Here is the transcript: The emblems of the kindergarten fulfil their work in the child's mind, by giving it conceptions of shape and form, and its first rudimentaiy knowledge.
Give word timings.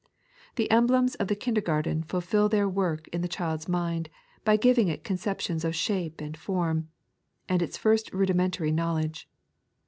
The 0.55 0.71
emblems 0.71 1.13
of 1.13 1.27
the 1.27 1.35
kindergarten 1.35 2.01
fulfil 2.01 2.49
their 2.49 2.67
work 2.67 3.07
in 3.09 3.21
the 3.21 3.27
child's 3.27 3.67
mind, 3.69 4.09
by 4.43 4.57
giving 4.57 4.87
it 4.87 5.03
conceptions 5.03 5.63
of 5.63 5.75
shape 5.75 6.21
and 6.21 6.35
form, 6.35 6.89
and 7.47 7.61
its 7.61 7.77
first 7.77 8.09
rudimentaiy 8.11 8.73
knowledge. 8.73 9.29